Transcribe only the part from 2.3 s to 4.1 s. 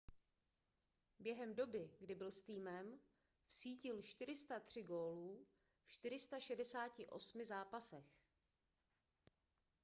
s týmem vsítil